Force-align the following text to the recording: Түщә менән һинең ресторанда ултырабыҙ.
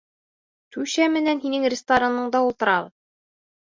Түщә 0.77 1.07
менән 1.17 1.43
һинең 1.45 1.69
ресторанда 1.77 2.45
ултырабыҙ. 2.51 2.99